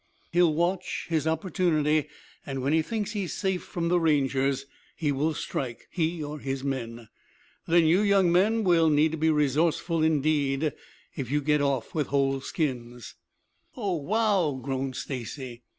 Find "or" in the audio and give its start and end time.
6.23-6.39